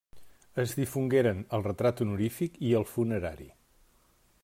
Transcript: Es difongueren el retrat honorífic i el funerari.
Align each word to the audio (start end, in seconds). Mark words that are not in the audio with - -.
Es 0.63 0.71
difongueren 0.77 1.43
el 1.57 1.65
retrat 1.69 2.03
honorífic 2.07 2.59
i 2.71 2.75
el 2.83 2.89
funerari. 2.97 3.51